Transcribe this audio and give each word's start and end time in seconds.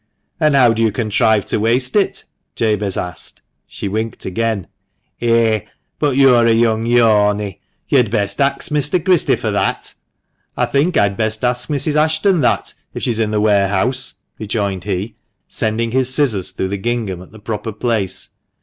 "And 0.39 0.55
how 0.55 0.73
do 0.73 0.81
you 0.81 0.91
contrive 0.91 1.45
to 1.45 1.59
waste 1.59 1.95
it?" 1.95 2.23
Jabez 2.55 2.97
asked. 2.97 3.43
She 3.67 3.87
winked 3.87 4.25
again. 4.25 4.65
"Eh, 5.21 5.59
but 5.99 6.17
yo're 6.17 6.47
a 6.47 6.51
young 6.51 6.87
yorney. 6.87 7.59
Yo'd 7.87 8.09
best 8.09 8.41
ax 8.41 8.71
Mester 8.71 8.97
Christopher 8.99 9.51
that." 9.51 9.93
"I 10.57 10.65
think 10.65 10.97
I'd 10.97 11.17
best 11.17 11.43
ask 11.45 11.69
Mrs. 11.69 11.97
Ashton 11.97 12.41
that, 12.41 12.73
if 12.95 13.03
she's 13.03 13.19
in 13.19 13.29
the 13.29 13.39
warehouse," 13.39 14.15
rejoined 14.39 14.85
he, 14.85 15.17
sending 15.47 15.91
his 15.91 16.11
scissors 16.11 16.49
through 16.49 16.69
the 16.69 16.77
gingham 16.77 17.21
at 17.21 17.31
the 17.31 17.37
proper 17.37 17.71
place. 17.71 18.29